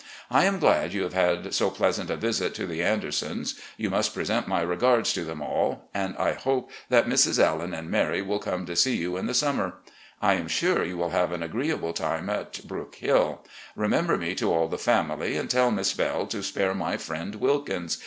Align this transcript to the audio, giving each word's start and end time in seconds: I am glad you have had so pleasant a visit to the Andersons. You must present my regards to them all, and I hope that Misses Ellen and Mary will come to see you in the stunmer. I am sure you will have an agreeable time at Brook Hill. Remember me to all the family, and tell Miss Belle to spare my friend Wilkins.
I 0.31 0.45
am 0.45 0.57
glad 0.57 0.93
you 0.93 1.03
have 1.03 1.13
had 1.13 1.53
so 1.53 1.69
pleasant 1.69 2.09
a 2.09 2.15
visit 2.15 2.55
to 2.55 2.65
the 2.65 2.81
Andersons. 2.81 3.53
You 3.77 3.91
must 3.91 4.15
present 4.15 4.47
my 4.47 4.61
regards 4.61 5.13
to 5.13 5.23
them 5.23 5.43
all, 5.43 5.89
and 5.93 6.17
I 6.17 6.33
hope 6.33 6.71
that 6.89 7.07
Misses 7.07 7.37
Ellen 7.39 7.75
and 7.75 7.87
Mary 7.91 8.23
will 8.23 8.39
come 8.39 8.65
to 8.65 8.75
see 8.75 8.95
you 8.95 9.15
in 9.15 9.27
the 9.27 9.35
stunmer. 9.35 9.73
I 10.19 10.33
am 10.33 10.47
sure 10.47 10.83
you 10.83 10.97
will 10.97 11.11
have 11.11 11.31
an 11.31 11.43
agreeable 11.43 11.93
time 11.93 12.31
at 12.31 12.67
Brook 12.67 12.95
Hill. 12.95 13.41
Remember 13.75 14.17
me 14.17 14.33
to 14.33 14.51
all 14.51 14.67
the 14.67 14.79
family, 14.79 15.37
and 15.37 15.51
tell 15.51 15.69
Miss 15.69 15.93
Belle 15.93 16.25
to 16.25 16.41
spare 16.41 16.73
my 16.73 16.97
friend 16.97 17.35
Wilkins. 17.35 17.99